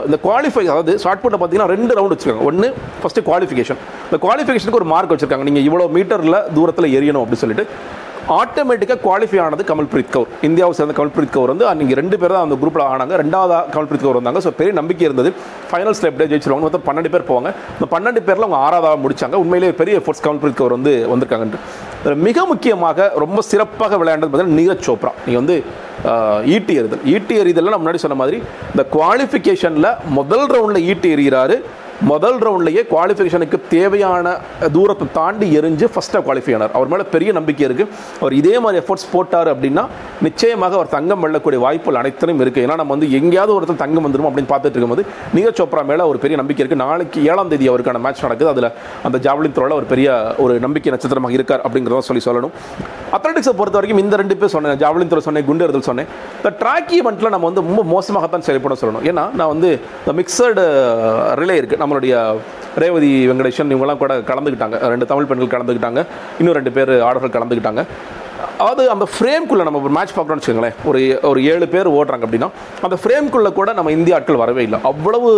இந்த 0.08 0.18
குவாலிஃபை 0.26 0.62
அதாவது 0.72 0.94
ஷார்ட் 1.04 1.22
புட்டை 1.22 1.38
பார்த்தீங்கன்னா 1.40 1.72
ரெண்டு 1.74 1.96
ரவுண்ட் 1.98 2.14
வச்சுருக்காங்க. 2.14 2.46
ஒன்று 2.50 2.68
ஃபஸ்ட்டு 3.00 3.24
குவாலிஃபிகேஷன் 3.28 3.80
இந்த 4.06 4.20
குவாலிஃபிகேஷனுக்கு 4.26 4.80
ஒரு 4.82 4.88
மார்க் 4.94 5.14
வச்சிருக்காங்க. 5.14 5.46
நீங்கள் 5.50 5.66
இவ்வளோ 5.68 5.88
மீட்டரில் 5.96 6.38
தூரத்தில் 6.58 6.94
எரியணும் 6.98 7.22
அப்படின்னு 7.22 7.44
சொல்லிட்டு. 7.44 7.66
ஆட்டோமேட்டிக்காக 8.40 9.00
குவாலிஃபை 9.04 9.38
ஆனது 9.44 9.62
கமல்பிரீத் 9.70 10.12
கவுர். 10.16 10.28
இந்தியாவை 10.48 10.74
சேர்ந்த 10.78 10.94
கமல்பிரீத் 10.98 11.34
கவுர் 11.36 11.52
வந்து 11.52 11.66
நீங்கள் 11.80 11.98
ரெண்டு 12.00 12.16
பேர் 12.20 12.34
தான் 12.34 12.46
அந்த 12.46 12.56
குரூப்பில் 12.60 12.84
ஆனாங்க. 12.90 13.14
ரெண்டாவதாக 13.22 13.64
கமல்பிரீத் 13.76 14.04
கவுர் 14.04 14.18
வந்தாங்க. 14.20 14.42
ஸோ 14.44 14.52
பெரிய 14.60 14.74
நம்பிக்கை 14.80 15.06
இருந்தது. 15.08 15.32
ஃபைனல்ஸில் 15.70 16.10
எப்படியா 16.10 16.30
ஜெயிச்சிருவாங்க 16.32 16.66
மொத்தம் 16.68 16.86
பன்னெண்டு 16.90 17.12
பேர் 17.14 17.28
போவாங்க. 17.30 17.50
இந்த 17.78 17.88
பன்னெண்டு 17.94 18.22
பேரில் 18.28 18.46
அவங்க 18.46 18.60
ஆறாவதாக 18.66 19.00
முடிச்சாங்க. 19.06 19.38
உண்மையிலேயே 19.44 19.74
பெரிய 19.82 20.02
எஃபோர்ட்ஸ் 20.02 20.24
கமல்பிரீத் 20.28 20.60
கவுர் 20.60 20.76
வந்து 20.78 20.94
வந்திருக்காங்கன்ட்டு. 21.14 21.60
மிக 22.26 22.44
முக்கியமாக 22.50 23.08
ரொம்ப 23.22 23.42
சிறப்பாக 23.50 23.98
விளையாண்டது 24.00 24.30
பார்த்தீங்கன்னா 24.30 24.60
நீரஜ் 24.60 24.86
சோப்ரா. 24.88 25.12
நீங்கள் 25.26 25.42
வந்து 25.42 25.56
ஈட்டி 26.54 26.74
எறிதல். 26.80 27.04
ஈட்டி 27.14 27.34
எறிதலில் 27.42 27.72
நான் 27.72 27.82
முன்னாடி 27.82 28.00
சொன்ன 28.04 28.18
மாதிரி 28.22 28.38
இந்த 28.72 28.84
குவாலிஃபிகேஷனில் 28.96 29.88
முதல் 30.18 30.46
ரவுண்டில் 30.54 30.86
ஈட்டி 30.90 31.10
எறிகிறாரு. 31.16 31.56
முதல் 32.10 32.38
ரவுண்ட்லேயே 32.44 32.82
குவாலிஃபிகேஷனுக்கு 32.92 33.58
தேவையான 33.74 34.26
தூரத்தை 34.76 35.06
தாண்டி 35.18 35.46
எரிஞ்சு 35.58 35.86
ஃபஸ்ட்டாக 35.94 36.22
குவாலிஃபை 36.26 36.54
ஆனார். 36.56 36.74
அவர் 36.78 36.90
மேலே 36.92 37.04
பெரிய 37.14 37.32
நம்பிக்கை 37.38 37.64
இருக்குது 37.68 37.92
அவர் 38.22 38.34
இதே 38.40 38.54
மாதிரி 38.64 38.80
எஃபோர்ட்ஸ் 38.82 39.06
போட்டார் 39.12 39.50
அப்படின்னா 39.52 39.84
நிச்சயமாக 40.26 40.74
அவர் 40.78 40.90
தங்கம் 40.94 41.22
வெல்லக்கூடிய 41.24 41.58
வாய்ப்புகள் 41.64 41.98
அனைத்திலும் 42.00 42.40
இருக்குது 42.44 42.64
ஏன்னா 42.66 42.76
நம்ம 42.80 42.92
வந்து 42.94 43.08
எங்கேயாவது 43.18 43.52
ஒருத்தர் 43.56 43.80
தங்கம் 43.84 44.04
வந்துடும் 44.06 44.28
அப்படின்னு 44.28 44.50
பார்த்துட்டு 44.52 44.76
இருக்கும்போது 44.76 45.04
நீரஜ் 45.36 45.60
சோப்ரா 45.60 45.82
மேலே 45.90 46.04
ஒரு 46.10 46.18
பெரிய 46.24 46.36
நம்பிக்கை 46.40 46.62
இருக்குது 46.62 46.82
நாளைக்கு 46.84 47.20
ஏழாம் 47.30 47.50
தேதி 47.52 47.70
அவருக்கான 47.72 48.00
மேட்ச் 48.04 48.24
நடக்குது. 48.26 48.50
அதில் 48.54 48.68
அந்த 49.08 49.18
ஜாவலின் 49.26 49.54
த்ரோவில் 49.56 49.76
ஒரு 49.80 49.88
பெரிய 49.92 50.08
ஒரு 50.44 50.54
நம்பிக்கை 50.66 50.92
நட்சத்திரமாக 50.94 51.36
இருக்கார் 51.38 51.64
அப்படிங்கிறத 51.66 52.04
சொல்லி 52.10 52.22
சொல்லணும். 52.28 52.54
அத்லட்டிக்ஸை 53.18 53.54
பொறுத்த 53.60 53.78
வரைக்கும் 53.78 54.02
இந்த 54.04 54.14
ரெண்டு 54.22 54.36
பேர் 54.40 54.54
சொன்னேன். 54.56 54.78
ஜாவலின் 54.84 55.10
த்ரோ 55.12 55.24
சொன்னேன் 55.28 55.46
குண்டு 55.50 55.66
எறிதல் 55.66 55.88
சொன்னேன். 55.90 56.08
இந்த 56.40 56.52
ட்ராக் 56.62 56.92
ஈவெண்ட்டில் 56.98 57.34
நம்ம 57.36 57.46
வந்து 57.50 57.64
ரொம்ப 57.68 57.84
மோசமாகத்தான் 57.94 58.46
செயல்பட 58.48 58.76
சொல்லணும். 58.82 59.04
ஏன்னா 59.10 59.26
நான் 59.40 59.52
வந்து 59.54 59.70
இந்த 60.02 60.14
மிக்சடு 60.20 60.64
ரிலே 61.42 61.56
இருக்குது 61.60 61.82
நம்மளுடைய 61.84 62.14
ரேவதி 62.82 63.12
வெங்கடேஷன் 63.30 63.72
இவங்கெல்லாம் 63.74 64.02
கூட 64.02 64.14
கலந்துக்கிட்டாங்க. 64.30 64.76
ரெண்டு 64.92 65.08
தமிழ் 65.12 65.28
பெண்கள் 65.30 65.54
கலந்துக்கிட்டாங்க. 65.54 66.02
இன்னும் 66.40 66.56
ரெண்டு 66.58 66.72
பேர் 66.76 66.92
ஆடர்கள் 67.08 67.36
கலந்துக்கிட்டாங்க. 67.36 67.82
அதாவது 68.62 68.84
அந்த 68.94 69.06
ஃப்ரேம்குள்ளே 69.12 69.64
நம்ம 69.68 69.80
ஒரு 69.84 69.92
மேட்ச் 69.96 70.14
பார்க்குறோம்னு 70.16 70.40
வச்சுக்கோங்களேன். 70.40 70.76
ஒரு 70.88 71.00
ஒரு 71.30 71.40
ஏழு 71.52 71.66
பேர் 71.74 71.88
ஓடுறாங்க 71.98 72.24
அப்படின்னா 72.26 72.48
அந்த 72.86 72.96
ஃப்ரேம்குள்ளே 73.02 73.50
கூட 73.58 73.70
நம்ம 73.78 73.92
இந்திய 73.98 74.16
ஆட்கள் 74.16 74.40
வரவே 74.42 74.62
இல்லை. 74.66 74.78
அவ்வளவு 74.90 75.30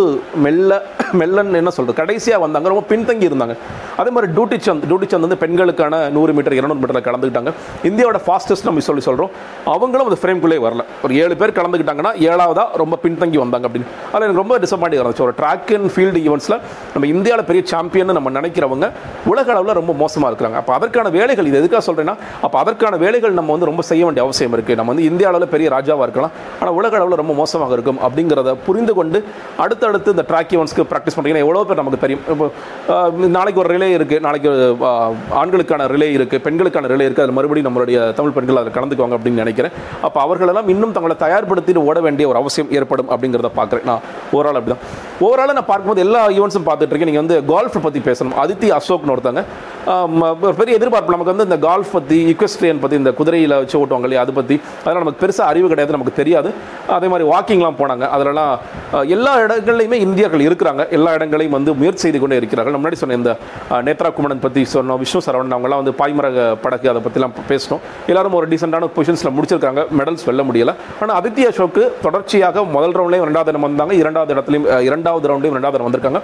மெல்ல 0.45 0.81
மெல்லன்னு 1.19 1.59
என்ன 1.61 1.71
சொல்கிறது 1.77 1.99
கடைசியாக 2.01 2.43
வந்தாங்க 2.45 2.67
ரொம்ப 2.73 2.83
பின்தங்கி 2.91 3.25
இருந்தாங்க. 3.29 3.55
அதே 4.01 4.09
மாதிரி 4.15 4.31
டூட்டி 4.37 4.57
சந்த் 4.65 4.85
டூட்டி 4.91 5.07
சந்த் 5.11 5.25
வந்து 5.27 5.39
பெண்களுக்கான 5.43 6.01
நூறு 6.17 6.33
மீட்டர் 6.37 6.55
இருநூறு 6.59 6.79
மீட்டரில் 6.81 7.05
கலந்துக்கிட்டாங்க. 7.07 7.53
இந்தியாவோட 7.89 8.19
ஃபாஸ்டஸ்ட் 8.25 8.67
நம்ம 8.69 8.83
சொல்லி 8.89 9.03
சொல்கிறோம் 9.07 9.31
அவங்களும் 9.75 10.07
அந்த 10.09 10.19
ஃப்ரேம்குள்ளே 10.21 10.59
வரல. 10.67 10.85
ஒரு 11.05 11.15
ஏழு 11.23 11.37
பேர் 11.41 11.55
கலந்துக்கிட்டாங்கன்னா 11.59 12.13
ஏழாவதாக 12.29 12.81
ரொம்ப 12.83 12.99
பின்தங்கி 13.05 13.41
வந்தாங்க 13.43 13.65
அப்படின்னு. 13.69 13.89
அதில் 14.11 14.27
எனக்கு 14.27 14.43
ரொம்ப 14.43 14.59
டிசப்பாயிண்டிங் 14.65 15.03
இருந்துச்சு. 15.03 15.25
ஒரு 15.27 15.35
ட்ராக் 15.41 15.73
அண்ட் 15.79 15.91
ஃபீல்டு 15.95 16.23
ஈவெண்ட்ஸில் 16.27 16.57
நம்ம 16.93 17.11
இந்தியாவில் 17.15 17.47
பெரிய 17.51 17.65
சாம்பியன் 17.73 18.15
நம்ம 18.19 18.35
நினைக்கிறவங்க 18.39 18.89
உலக 19.33 19.47
அளவில் 19.55 19.79
ரொம்ப 19.81 19.93
மோசமாக 20.03 20.31
இருக்கிறாங்க. 20.31 20.59
அப்போ 20.63 20.73
அதற்கான 20.79 21.09
வேலைகள் 21.19 21.49
இது 21.51 21.61
எதுக்காக 21.63 21.83
சொல்கிறேன்னா 21.89 22.17
அப்போ 22.45 22.59
அதற்கான 22.63 22.93
வேலை 23.05 23.13
வேலைகள் 23.15 23.37
நம்ம 23.39 23.51
வந்து 23.55 23.67
ரொம்ப 23.69 23.81
செய்ய 23.89 24.03
வேண்டிய 24.05 24.21
அவசியம் 24.25 24.53
இருக்குது 24.55 24.77
நம்ம 24.77 24.91
வந்து 24.91 25.05
இந்திய 25.09 25.25
அளவில் 25.29 25.51
பெரிய 25.53 25.67
ராஜாவாக 25.73 26.05
இருக்கலாம். 26.07 26.33
ஆனால் 26.59 26.75
உலக 26.79 26.93
அளவில் 26.97 27.19
ரொம்ப 27.21 27.33
மோசமாக 27.39 27.73
இருக்கும் 27.77 27.99
அப்படிங்கிறத 28.05 28.49
புரிந்து 28.65 28.93
கொண்டு 28.97 29.19
அடுத்தடுத்து 29.63 30.13
இந்த 30.15 30.23
ட்ராக் 30.29 30.51
ஈவெண்ட்ஸ்க்கு 30.55 30.85
ப்ராக்டிஸ் 30.91 31.15
பண்ணுறீங்கன்னா 31.17 31.43
எவ்வளோ 31.45 31.61
பேர் 31.69 31.79
நமக்கு 31.81 31.99
தெரியும். 32.03 32.23
இப்போ 32.33 32.45
நாளைக்கு 33.37 33.61
ஒரு 33.63 33.71
ரிலே 33.73 33.89
இருக்குது 33.97 34.23
நாளைக்கு 34.25 34.49
ஆண்களுக்கான 35.41 35.87
ரிலே 35.93 36.09
இருக்குது 36.17 36.43
பெண்களுக்கான 36.47 36.91
ரிலே 36.93 37.07
இருக்குது 37.07 37.25
அதில் 37.25 37.37
மறுபடியும் 37.37 37.67
நம்மளுடைய 37.69 37.99
தமிழ் 38.17 38.35
பெண்கள் 38.37 38.59
அதில் 38.61 38.75
கலந்துக்குவாங்க 38.79 39.17
அப்படின்னு 39.19 39.43
நினைக்கிறேன். 39.43 39.75
அப்போ 40.09 40.21
அவர்களெல்லாம் 40.25 40.71
இன்னும் 40.75 40.95
தங்களை 40.97 41.17
தயார்படுத்திட்டு 41.25 41.85
ஓட 41.91 41.99
வேண்டிய 42.07 42.27
ஒரு 42.33 42.39
அவசியம் 42.41 42.71
ஏற்படும் 42.79 43.09
அப்படிங்கிறத 43.15 43.51
பார்க்குறேன். 43.59 43.87
நான் 43.91 44.03
ஓவரால் 44.35 44.59
அப்படி 44.61 44.73
தான் 44.75 44.83
ஓவரால் 45.27 45.55
நான் 45.59 45.69
பார்க்கும்போது 45.71 46.03
எல்லா 46.07 46.23
ஈவெண்ட்ஸும் 46.37 46.67
பார்த்துட்டு 46.69 46.93
இருக்கேன். 46.93 47.11
நீங்கள் 47.13 47.25
வந்து 47.25 47.39
கால்ஃப் 47.53 47.79
பற்றி 47.87 48.01
பேசணும். 48.09 48.35
அதித்தி 48.43 48.69
அசோக்னு 48.79 49.15
ஒருத்தங்க. 49.15 49.43
பெரிய 50.59 50.73
எதிர்பார்ப்பு 50.79 51.13
நமக்கு 51.15 51.33
வந்து 51.33 51.47
இந்த 51.49 51.57
கால்ஃப் 51.65 51.91
பற்றி 51.95 52.17
இக்வெஸ்ட்ரியன் 52.33 52.79
பற்றி 52.83 52.94
இந்த 53.01 53.11
குதிரையில் 53.19 53.55
வச்சு 53.61 53.77
ஓட்டுவாங்க 53.81 54.07
இல்லையா 54.09 54.23
அதை 54.25 54.33
பற்றி 54.39 54.55
அதெல்லாம் 54.81 55.03
நமக்கு 55.03 55.21
பெருசாக 55.23 55.47
அறிவு 55.51 55.67
கிடையாது 55.73 55.95
நமக்கு 55.97 56.13
தெரியாது. 56.21 56.49
அதே 56.97 57.07
மாதிரி 57.13 57.27
வாக்கிங்லாம் 57.33 57.79
போனாங்க. 57.81 58.05
அதிலலாம் 58.15 58.53
எல்லா 59.15 59.33
இடங்கள்லையுமே 59.45 59.99
இந்தியர்கள் 60.07 60.45
இருக்கிறாங்க. 60.47 60.83
எல்லா 60.97 61.11
இடங்களையும் 61.17 61.55
வந்து 61.57 61.73
முயற்சி 61.81 62.03
செய்து 62.05 62.19
கொண்டே 62.23 62.39
இருக்கிறார்கள். 62.41 62.77
முன்னாடி 62.79 62.99
சொன்ன 63.01 63.17
இந்த 63.21 63.31
நேத்ரா 63.87 64.09
குமணன் 64.17 64.43
பற்றி 64.45 64.63
சொன்னோம் 64.75 64.99
விஷ்ணு 65.03 65.21
சரவணன் 65.27 65.55
அவங்களாம் 65.57 65.81
வந்து 65.83 65.93
பாய்மர 66.01 66.27
படகு 66.65 66.89
அதை 66.93 67.01
பற்றிலாம் 67.07 67.35
பேசணும் 67.51 67.81
எல்லாரும் 68.11 68.37
ஒரு 68.39 68.49
டீசெண்டான 68.51 68.89
பொசிஷன்ஸில் 68.97 69.33
முடிச்சிருக்காங்க 69.37 69.83
மெடல்ஸ் 69.99 70.25
வெல்ல 70.29 70.43
முடியல. 70.49 70.73
ஆனால் 71.01 71.15
அதித்ய 71.19 71.51
அசோக்கு 71.53 71.83
தொடர்ச்சியாக 72.05 72.63
முதல் 72.75 72.95
ரவுண்ட்லையும் 72.99 73.27
ரெண்டாவது 73.29 73.51
இடம் 73.53 73.65
வந்தாங்க. 73.67 73.93
இரண்டாவது 74.01 74.33
இடத்துலையும் 74.35 74.67
இரண்டாவது 74.89 75.29
ரவுண்ட்லையும் 75.31 75.57
ரெண்டாவது 75.59 75.77
இடம் 75.79 75.87
வந்திருக்காங்க. 75.89 76.21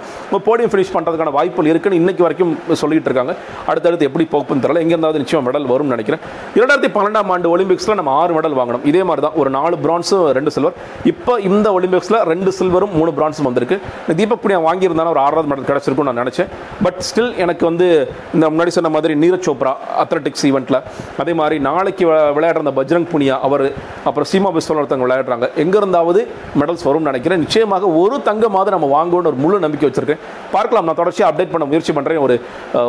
போடியம் 0.48 0.72
ஃபினிஷ் 0.72 0.92
பண்ணுறதுக்கான 0.96 1.32
வாய்ப்புகள் 1.38 1.70
இருக்குன்னு 1.72 2.00
இன்னைக்கு 2.02 2.24
வரைக்கும் 2.26 2.54
சொல்லிட்டு 2.82 3.08
இருக்காங்க. 3.10 3.34
அடுத்தடுத்து 3.70 4.08
எப்படி 4.10 4.26
போகுதுன்னு 4.34 4.64
தெரியல. 4.64 4.82
எங்க 4.84 4.94
இருந்தாவது 4.96 5.22
நிச்சயம் 5.22 5.46
மெடல் 5.48 5.68
வரும்னு 5.72 5.94
நினைக்கிறேன். 5.96 6.22
இரண்டாயிரத்தி 6.62 6.90
பன்னெண்டாம் 6.96 7.30
ஆண்டு 7.34 7.46
ஒலிம்பிக்ஸில் 7.52 7.96
நம்ம 7.98 8.10
ஆறு 8.22 8.32
மெடல் 8.34 8.54
வாங்கணும். 8.58 8.82
இதே 8.90 9.00
மாதிரி 9.06 9.22
தான் 9.24 9.36
ஒரு 9.40 9.50
நாலு 9.56 9.76
பிரான்ஸும் 9.84 10.26
ரெண்டு 10.36 10.50
சில்வர் 10.56 10.74
இப்போ 11.10 11.32
இந்த 11.48 11.68
ஒலிம்பிக்ஸில் 11.76 12.18
ரெண்டு 12.30 12.50
சில்வரும் 12.58 12.92
மூணு 12.98 13.10
பிரான்ஸும் 13.16 13.46
வந்திருக்கு. 13.48 13.76
இந்த 14.04 14.14
தீபக் 14.20 14.42
புனியா 14.42 14.58
வாங்கியிருந்தாலும் 14.66 15.12
ஒரு 15.14 15.20
ஆறாவது 15.24 15.48
மெடல் 15.52 15.66
கிடச்சிருக்கும் 15.70 16.08
நான் 16.08 16.20
நினச்சேன். 16.22 16.50
பட் 16.84 16.98
ஸ்டில் 17.08 17.32
எனக்கு 17.44 17.64
வந்து 17.70 17.86
இந்த 18.34 18.44
முன்னாடி 18.52 18.74
சொன்ன 18.76 18.92
மாதிரி 18.96 19.16
நீரஜ் 19.22 19.46
சோப்ரா 19.48 19.72
அத்லட்டிக்ஸ் 20.02 20.44
ஈவெண்ட்டில் 20.50 20.78
அதே 21.24 21.34
மாதிரி 21.40 21.58
நாளைக்கு 21.68 22.06
விளையாடுற 22.36 22.62
அந்த 22.64 22.74
பஜ்ரங் 22.78 23.08
புனியா 23.14 23.38
அவர் 23.48 23.66
அப்புறம் 24.10 24.28
சீமா 24.34 24.52
பிஸ்வல் 24.58 24.80
ஒருத்தவங்க 24.82 25.06
விளையாடுறாங்க. 25.08 25.48
எங்கே 25.64 25.78
இருந்தாவது 25.82 26.22
மெடல்ஸ் 26.62 26.86
வரும்னு 26.90 27.10
நினைக்கிறேன். 27.12 27.42
நிச்சயமாக 27.46 27.90
ஒரு 28.02 28.18
தங்கமாவது 28.30 28.76
நம்ம 28.76 28.92
வாங்குவோம்னு 28.96 29.32
ஒரு 29.32 29.40
முழு 29.46 29.62
நம்பிக்கை 29.66 29.88
வச்சிருக்கேன். 29.90 30.22
பார்க்கலாம் 30.54 30.86
நான் 30.90 31.00
தொடர்ச்சியாக 31.02 31.30
அப்டேட் 31.32 31.52
பண்ண 31.56 31.70
முயற்சி 31.72 31.94
பண்ணுறேன் 31.98 32.22
ஒரு 32.28 32.36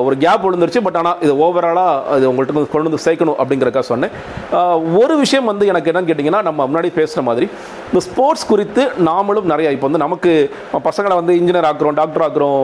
ஒரு 0.05 0.17
கேப் 0.27 0.45
விழுந்துருச்சு. 0.47 0.85
பட் 0.89 1.01
ஆனால் 1.03 1.17
இது 1.25 1.33
ஓவராலாக 1.47 2.17
இது 2.19 2.31
உங்கள்கிட்ட 2.33 2.69
கொண்டு 2.77 2.87
வந்து 2.91 3.03
சேர்க்கணும் 3.07 3.41
அப்படிங்கிறக்கா 3.63 3.89
சொன்னேன். 3.91 4.11
ஒரு 5.01 5.15
விஷயம் 5.23 5.49
வந்து 5.51 5.67
எனக்கு 5.67 5.91
என்னன்னு 5.91 6.09
கேட்டிங்கன்னா 6.11 6.41
நம்ம 6.49 6.67
முன்னாடி 6.67 6.89
பேசுகிற 6.99 7.21
மாதிரி 7.29 7.47
இந்த 7.93 8.01
ஸ்போர்ட்ஸ் 8.05 8.45
குறித்து 8.51 8.83
நாமளும் 9.07 9.49
நிறைய 9.51 9.71
இப்போ 9.75 9.85
வந்து 9.87 9.99
நமக்கு 10.03 10.31
பசங்களை 10.85 11.15
வந்து 11.19 11.33
இன்ஜினியர் 11.39 11.67
ஆக்குறோம் 11.67 11.97
டாக்டர் 11.99 12.23
ஆக்குறோம் 12.27 12.55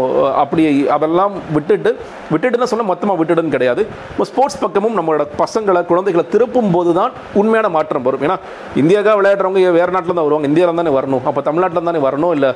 அப்படி 0.43 0.63
அதெல்லாம் 0.95 1.33
விட்டுட்டு 1.55 1.91
விட்டுட்டுன்னு 2.31 2.69
சொன்னால் 2.71 2.87
மொத்தமாக 2.91 3.17
விட்டுடுன்னு 3.19 3.53
கிடையாது. 3.55 3.81
இப்போ 4.13 4.25
ஸ்போர்ட்ஸ் 4.29 4.57
பக்கமும் 4.63 4.95
நம்மளோட 4.99 5.25
பசங்களை 5.41 5.81
குழந்தைகளை 5.91 6.23
திருப்பும் 6.33 6.71
போது 6.75 6.93
தான் 6.99 7.11
உண்மையான 7.41 7.69
மாற்றம் 7.75 8.05
வரும். 8.07 8.23
ஏன்னா 8.27 8.37
இந்தியாவுக்காக 8.81 9.15
விளையாடுறவங்க 9.19 9.75
வேறு 9.77 9.93
நாட்டில் 9.95 10.17
தான் 10.19 10.27
வருவாங்க. 10.27 10.49
இந்தியாவில் 10.51 10.81
தானே 10.81 10.93
வரணும். 10.97 11.23
அப்போ 11.31 11.43
தமிழ்நாட்டில் 11.49 11.89
தானே 11.89 12.01
வரணும்? 12.07 12.33
இல்லை 12.37 12.49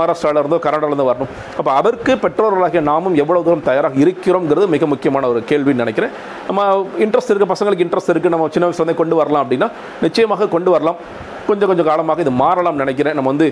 மகாராஷ்டிராவில் 0.00 0.42
இருந்தோ 0.42 0.60
கர்நாடகாவில் 0.66 0.94
இருந்தோ 0.94 1.08
வரணும். 1.12 1.32
அப்போ 1.58 1.72
அதற்கு 1.78 2.14
பெற்றோர்களாகிய 2.26 2.84
நாமும் 2.90 3.18
எவ்வளோ 3.24 3.42
தூரம் 3.48 3.66
தயாராக 3.70 4.00
இருக்கிறோங்கிறது 4.06 4.68
மிக 4.76 4.86
முக்கியமான 4.94 5.32
ஒரு 5.32 5.42
கேள்வின்னு 5.52 5.84
நினைக்கிறேன். 5.84 6.14
நம்ம 6.50 6.68
இன்ட்ரெஸ்ட் 7.06 7.32
இருக்குது 7.32 7.52
பசங்களுக்கு 7.54 7.86
இன்ட்ரெஸ்ட் 7.88 8.14
இருக்குது 8.14 8.36
நம்ம 8.36 8.52
சின்ன 8.58 8.68
வயசுலேருந்தே 8.70 9.00
கொண்டு 9.02 9.20
வரலாம் 9.22 9.44
அப்படின்னா 9.46 9.70
நிச்சயமாக 10.06 10.52
கொண்டு 10.56 10.72
வரலாம். 10.76 11.00
கொஞ்சம் 11.48 11.68
கொஞ்சம் 11.70 11.88
காலமாக 11.90 12.24
இது 12.24 12.32
மாறலாம் 12.42 12.80
நினைக்கிறேன். 12.82 13.16
நம்ம 13.18 13.30
வந்து 13.32 13.46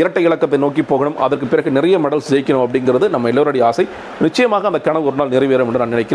இரட்டை 0.00 0.22
இலக்கத்தை 0.28 0.58
நோக்கி 0.64 0.82
போகணும். 0.92 1.16
அதற்கு 1.26 1.46
பிறகு 1.52 1.76
நிறைய 1.78 1.98
மெடல்ஸ் 2.04 2.30
ஜெயிக்கணும் 2.32 2.64
அப்படிங்கிறது 2.66 3.08
நம்ம 3.14 3.28
எல்லோருடைய 3.32 3.62
ஆசை. 3.70 3.84
நிச்சயமாக 4.26 4.70
அந்த 4.70 4.80
கனவு 4.86 5.08
ஒரு 5.10 5.16
நாள் 5.20 5.34
நிறைவேறும் 5.36 5.68
என்று 5.70 5.82
நான் 5.82 5.94
நினைக்கிறேன். 5.96 6.10